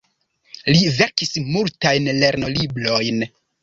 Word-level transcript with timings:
Li 0.77 0.87
verkis 1.01 1.37
multajn 1.51 2.11
lernolibrojn. 2.25 3.27